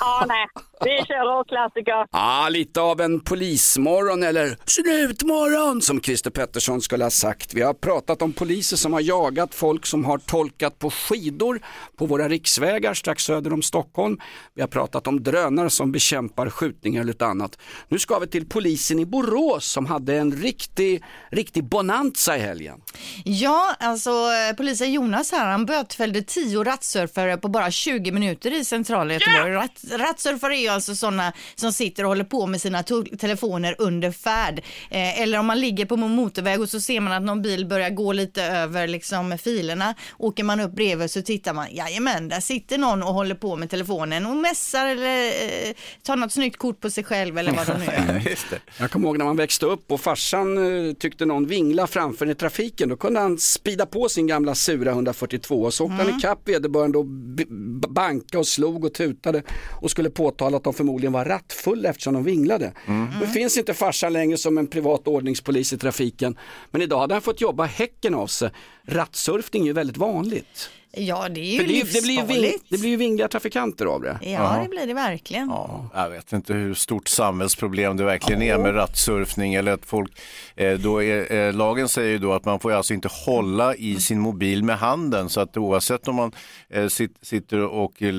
[0.00, 0.46] Ja, nej.
[0.84, 2.06] Vi kör rockklassiker.
[2.12, 7.54] Ja, lite av en polismorgon eller snutmorgon som Christer Pettersson skulle ha sagt.
[7.54, 11.60] Vi har pratat om poliser som har jagat folk som har tolkat på skidor
[11.96, 14.18] på våra riksvägar strax söder om Stockholm.
[14.54, 17.58] Vi har pratat om drönare som bekämpar skjutningar och lite annat.
[17.88, 22.80] Nu ska vi till polisen i Borås som hade en riktig, riktig bonanza i helgen.
[23.24, 28.64] Ja, alltså eh, polisen Jonas här, han bötfällde tio rattsurfare på bara 20 minuter i
[28.64, 29.52] centrala Göteborg.
[29.52, 32.82] Ratt, rattsurfare är ju alltså sådana som sitter och håller på med sina
[33.18, 34.58] telefoner under färd.
[34.90, 37.90] Eh, eller om man ligger på motorväg och så ser man att någon bil börjar
[37.90, 39.94] gå lite över liksom, filerna.
[40.18, 43.70] Åker man upp bredvid så tittar man, jajamän, där sitter någon och håller på med
[43.70, 47.78] telefonen och mässar eller eh, tar något snyggt kort på sig själv eller vad de
[47.78, 48.36] nu gör.
[48.78, 52.34] Jag kommer ihåg när man växte upp och farsan eh, tyckte någon vingla framför i
[52.34, 52.88] trafiken.
[52.88, 56.98] Då kunde han spida på sin gamla sura 142 och så åkte han ikapp vederbörande
[56.98, 57.06] och
[57.90, 59.42] banka och slog och tutade
[59.80, 62.72] och skulle påtala att de förmodligen var rattfulla eftersom de vinglade.
[63.20, 66.38] Nu finns inte farsan längre som en privat ordningspolis i trafiken.
[66.70, 68.50] Men idag hade han fått jobba häcken av sig.
[68.88, 70.70] Rattsurfning är ju väldigt vanligt.
[70.98, 72.64] Ja, det är ju För det, det, blir ju ving, livsfarligt.
[72.68, 74.18] det blir ju vingliga trafikanter av det.
[74.22, 75.48] Ja, det blir det verkligen.
[75.48, 80.20] Ja, jag vet inte hur stort samhällsproblem det verkligen är med rattsurfning eller att folk,
[80.54, 83.96] eh, då är, eh, lagen säger ju då att man får alltså inte hålla i
[84.00, 86.32] sin mobil med handen så att oavsett om man
[86.68, 88.10] eh, sit, sitter och eh,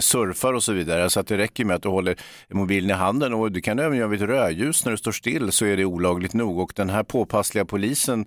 [0.00, 2.16] surfar och så vidare så att det räcker med att du håller
[2.50, 5.52] mobilen i handen och du kan även göra vid ett rödljus när du står still
[5.52, 8.26] så är det olagligt nog och den här påpassliga polisen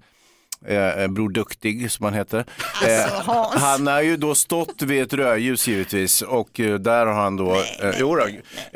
[0.67, 2.45] Eh, Bror Duktig som han heter.
[2.81, 3.55] Alltså, Hans.
[3.55, 7.55] han har ju då stått vid ett rödljus givetvis och eh, där har han då,
[7.55, 8.27] eh, jo då,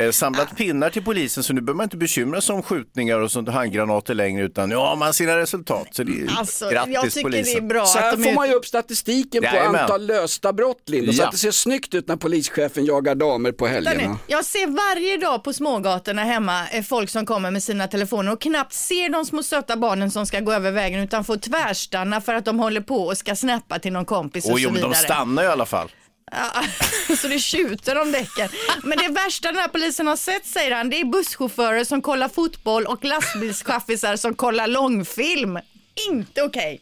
[0.04, 3.32] eh, samlat pinnar till polisen så nu behöver man inte bekymra sig om skjutningar och
[3.32, 5.88] sånt handgranater längre utan nu har man sina resultat.
[5.92, 7.54] Så det är Alltså, grattis jag tycker polisen.
[7.54, 9.82] det är bra Så här får är man ju upp statistiken på Jajamän.
[9.82, 11.26] antal lösta brott Linda, så Ja.
[11.26, 14.18] att det ser snyggt ut när polischefen jagar damer på helgerna.
[14.28, 18.42] Jag ser varje dag på smågatorna hemma eh, folk som kommer med sina telefoner och
[18.42, 21.38] knappt ser de små söta barnen som ska gå över vägen utan får
[21.74, 24.70] tvärstanna för att de håller på och ska snappa till någon kompis och Och jo,
[24.70, 24.92] så vidare.
[24.92, 25.92] de stannar i alla fall.
[26.32, 26.64] Ja,
[27.18, 28.50] så det tjuter om däcken.
[28.84, 32.30] Men det värsta den här polisen har sett säger han, det är busschaufförer som kollar
[32.30, 35.60] fotboll och lastbilschaffisar som kollar långfilm.
[36.10, 36.82] Inte okej.